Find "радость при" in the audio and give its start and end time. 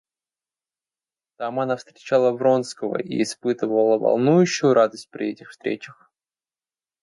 4.73-5.29